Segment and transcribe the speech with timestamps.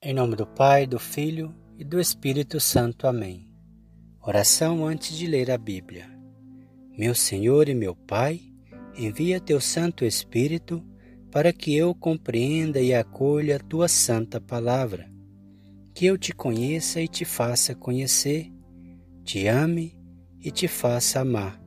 [0.00, 3.08] Em nome do Pai, do Filho e do Espírito Santo.
[3.08, 3.52] Amém.
[4.22, 6.08] Oração antes de ler a Bíblia.
[6.96, 8.40] Meu Senhor e meu Pai,
[8.96, 10.86] envia teu Santo Espírito
[11.32, 15.10] para que eu compreenda e acolha a tua santa palavra,
[15.92, 18.52] que eu te conheça e te faça conhecer,
[19.24, 19.98] te ame
[20.40, 21.60] e te faça amar,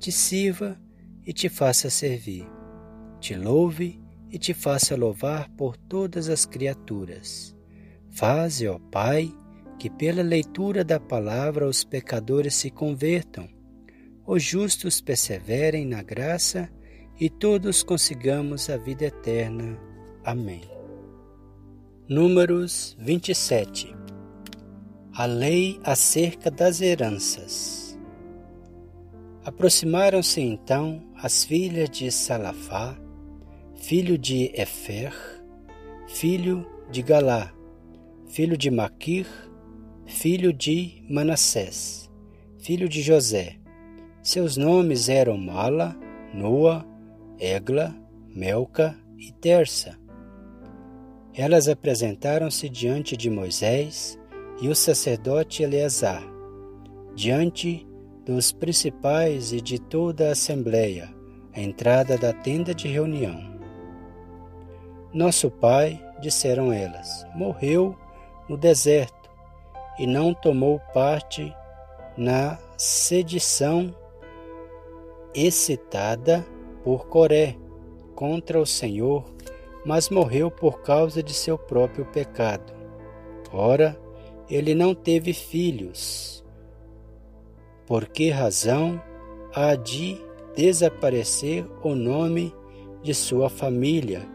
[0.00, 0.76] te sirva
[1.24, 2.44] e te faça servir,
[3.20, 4.02] te louve
[4.32, 7.56] e te faça louvar por todas as criaturas
[8.18, 9.32] Faze, ó Pai,
[9.78, 13.48] que pela leitura da palavra os pecadores se convertam,
[14.26, 16.68] os justos perseverem na graça
[17.20, 19.78] e todos consigamos a vida eterna.
[20.24, 20.62] Amém.
[22.08, 23.94] Números 27
[25.14, 27.96] A lei acerca das heranças.
[29.44, 32.98] Aproximaram-se então as filhas de Salafá,
[33.76, 35.14] filho de Efer,
[36.08, 37.54] filho de Galá,
[38.28, 39.26] filho de Maquir,
[40.04, 42.10] filho de Manassés,
[42.58, 43.56] filho de José.
[44.22, 45.96] Seus nomes eram Mala,
[46.34, 46.84] Noa,
[47.38, 47.94] Egla,
[48.28, 49.98] Melca e Terça.
[51.34, 54.18] Elas apresentaram-se diante de Moisés
[54.60, 56.22] e o sacerdote Eleazar,
[57.14, 57.86] diante
[58.26, 61.08] dos principais e de toda a assembleia,
[61.54, 63.58] à entrada da tenda de reunião.
[65.14, 67.96] Nosso pai, disseram elas, morreu
[68.48, 69.30] no deserto
[69.98, 71.54] e não tomou parte
[72.16, 73.94] na sedição
[75.34, 76.46] excitada
[76.82, 77.56] por Coré
[78.14, 79.24] contra o Senhor,
[79.84, 82.72] mas morreu por causa de seu próprio pecado.
[83.52, 83.98] Ora,
[84.50, 86.44] ele não teve filhos.
[87.86, 89.00] Por que razão
[89.54, 90.20] há de
[90.56, 92.54] desaparecer o nome
[93.02, 94.28] de sua família?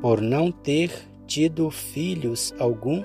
[0.00, 0.90] Por não ter
[1.26, 3.02] tido filhos algum,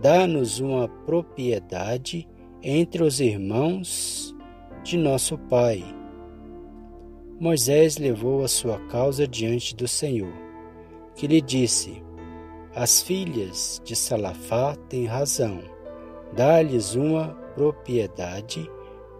[0.00, 2.26] dá-nos uma propriedade
[2.62, 4.34] entre os irmãos
[4.82, 5.84] de nosso pai.
[7.38, 10.32] Moisés levou a sua causa diante do Senhor,
[11.14, 12.02] que lhe disse:
[12.74, 15.60] As filhas de Salafá têm razão,
[16.34, 18.68] dá-lhes uma propriedade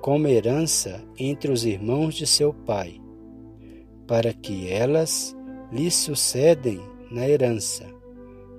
[0.00, 3.00] como herança entre os irmãos de seu pai,
[4.06, 5.37] para que elas
[5.71, 6.81] lhe sucedem
[7.11, 7.97] na herança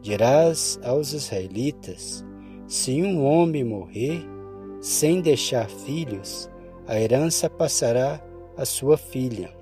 [0.02, 2.26] Dirás aos israelitas:
[2.68, 4.24] se um homem morrer
[4.82, 6.50] sem deixar filhos,
[6.88, 8.24] a herança passará
[8.56, 9.54] à sua filha.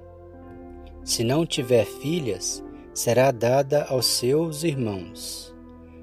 [1.03, 5.55] Se não tiver filhas, será dada aos seus irmãos.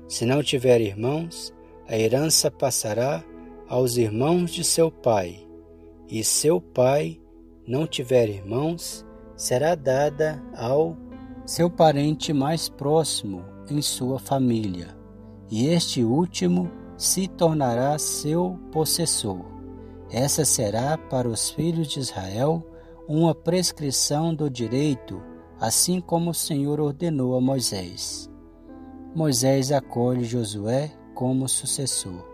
[0.09, 1.53] Se não tiver irmãos,
[1.87, 3.23] a herança passará
[3.69, 5.47] aos irmãos de seu pai.
[6.09, 7.21] E seu pai
[7.67, 9.05] não tiver irmãos,
[9.37, 10.97] será dada ao
[11.47, 14.97] seu parente mais próximo, em sua família,
[15.51, 19.45] e este último se tornará seu possessor.
[20.11, 22.65] Essa será para os filhos de Israel
[23.09, 25.21] uma prescrição do direito,
[25.61, 28.31] assim como o Senhor ordenou a Moisés.
[29.15, 32.25] Moisés acolhe Josué como sucessor.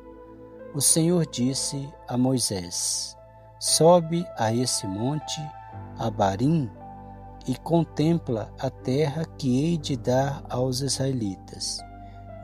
[0.75, 3.17] O Senhor disse a Moisés:
[3.59, 5.41] Sobe a esse monte,
[5.99, 6.71] Abarim,
[7.51, 11.81] e contempla a terra que hei de dar aos israelitas.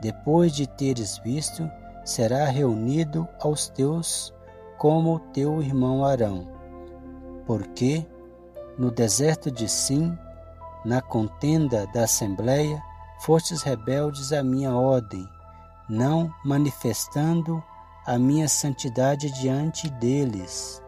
[0.01, 1.71] Depois de teres visto,
[2.03, 4.33] será reunido aos teus
[4.77, 6.45] como teu irmão Arão.
[7.45, 8.05] Porque
[8.77, 10.13] no deserto de Sim,
[10.83, 12.83] na contenda da assembleia,
[13.21, 15.25] fostes rebeldes à minha ordem,
[15.87, 17.63] não manifestando
[18.05, 20.83] a minha santidade diante deles,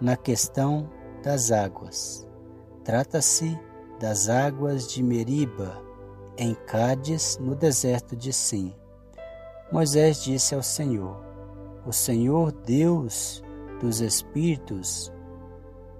[0.00, 0.88] na questão
[1.24, 2.27] das águas.
[2.88, 3.54] Trata-se
[4.00, 5.78] das águas de Meriba,
[6.38, 8.74] em Cádiz, no deserto de Sim.
[9.70, 11.22] Moisés disse ao Senhor:
[11.86, 13.44] O Senhor Deus
[13.78, 15.12] dos espíritos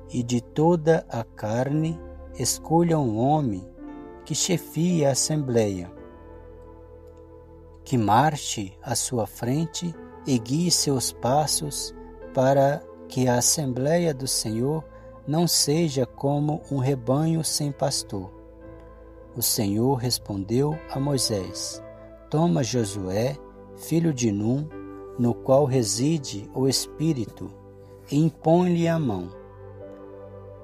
[0.09, 2.01] e de toda a carne
[2.39, 3.69] escolha um homem
[4.25, 5.93] que chefie a assembleia,
[7.85, 9.95] que marche à sua frente
[10.27, 11.95] e guie seus passos
[12.33, 14.83] para que a assembleia do Senhor
[15.29, 18.33] não seja como um rebanho sem pastor.
[19.37, 21.83] O Senhor respondeu a Moisés:
[22.31, 23.37] Toma Josué,
[23.77, 24.67] filho de Num,
[25.19, 27.51] no qual reside o Espírito,
[28.11, 29.29] e impõe-lhe a mão.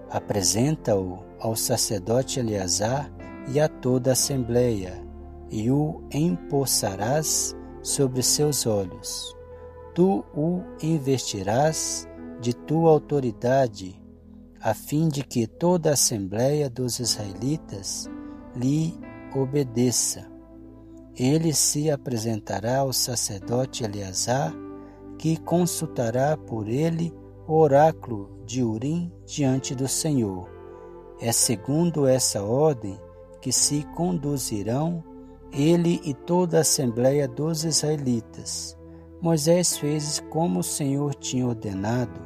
[0.09, 3.13] Apresenta-o ao sacerdote Eleazar
[3.53, 5.07] e a toda a assembleia,
[5.51, 9.37] e o empossarás sobre seus olhos.
[9.95, 12.09] Tu o investirás
[12.41, 14.03] de tua autoridade
[14.65, 18.09] a fim de que toda a assembleia dos israelitas
[18.57, 18.99] lhe
[19.37, 20.27] obedeça.
[21.15, 24.55] ele se apresentará ao sacerdote Eleazar,
[25.19, 27.13] que consultará por ele
[27.47, 30.49] o oráculo de Urim diante do Senhor.
[31.21, 32.99] É segundo essa ordem
[33.43, 35.05] que se conduzirão
[35.53, 38.79] ele e toda a assembleia dos israelitas.
[39.21, 42.21] Moisés fez como o Senhor tinha ordenado,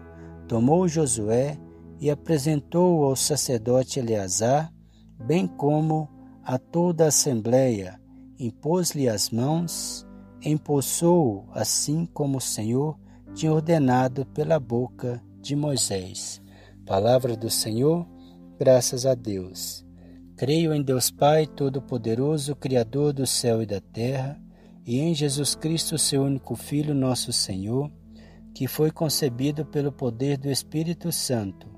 [0.47, 1.59] tomou Josué
[2.01, 4.73] e apresentou-o ao sacerdote Eleazar,
[5.19, 6.09] bem como
[6.45, 8.01] a toda a assembleia,
[8.39, 10.07] impôs-lhe as mãos,
[10.43, 12.99] empossou-o assim como o Senhor
[13.35, 16.41] tinha ordenado pela boca de Moisés.
[16.87, 18.07] Palavra do Senhor,
[18.59, 19.85] graças a Deus.
[20.37, 24.41] Creio em Deus Pai Todo-Poderoso, Criador do céu e da terra,
[24.87, 27.91] e em Jesus Cristo, seu único Filho, nosso Senhor,
[28.55, 31.78] que foi concebido pelo poder do Espírito Santo.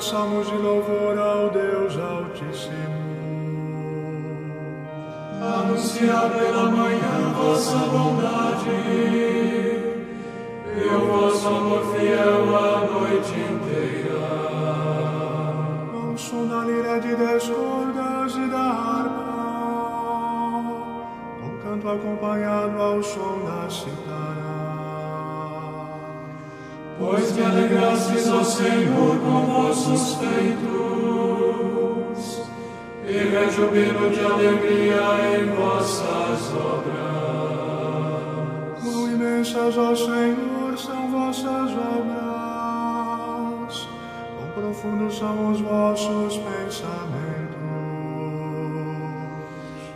[0.00, 3.04] salmos de louvor ao Deus Altíssimo.
[5.40, 8.70] Anunciar pela manhã vossa bondade
[10.76, 14.18] e o vosso amor fiel a noite inteira.
[15.92, 18.14] Ao som da lira de descorda
[21.74, 24.53] canto acompanhado ao som da citara.
[26.98, 30.64] Pois que alegrastes ao Senhor com vossos feitos,
[33.06, 35.02] e rejubilo de alegria
[35.36, 36.94] em vossas obras.
[38.82, 42.18] Quão imensas, ó Senhor, são vossas obras,
[44.36, 47.24] quão profundos são os vossos pensamentos.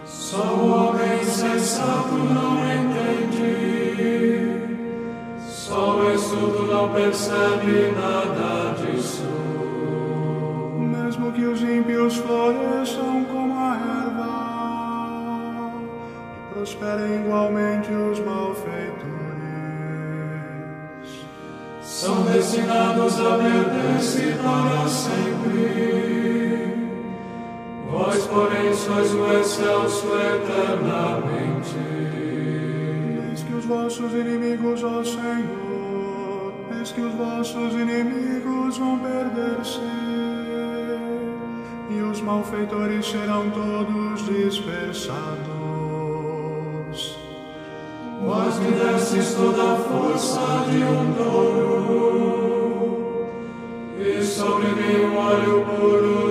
[0.05, 2.88] Só o homem sensato não entende,
[6.39, 9.25] só o estudo não percebe nada disso.
[10.79, 13.75] Mesmo que os ímpios floresçam como a
[14.07, 15.73] erva
[16.31, 19.09] e prosperem igualmente os malfeitores,
[21.83, 25.89] são destinados a perder-se para sempre.
[27.91, 31.75] Vós, porém, sois o excelso eternamente.
[33.31, 35.68] Eis que os vossos inimigos, ó Senhor,
[36.99, 39.79] que os vossos inimigos vão perder-se,
[41.91, 45.17] e os malfeitores serão todos dispersados.
[48.27, 52.49] Vós me destes toda a força de um touro,
[53.97, 56.28] e sobre mim um óleo puro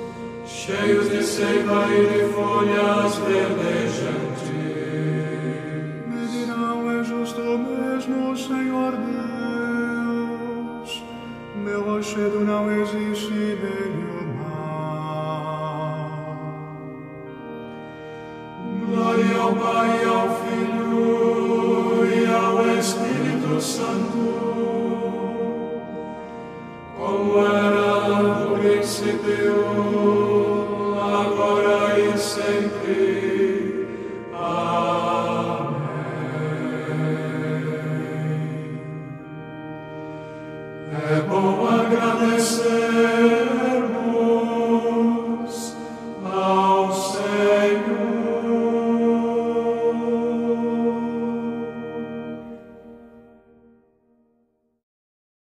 [0.45, 3.70] cheios de seiva e de folhas verdejantes.
[19.41, 24.21] Ao Pai, ao Filho e ao Espírito Santo
[26.97, 29.60] como era no princípio,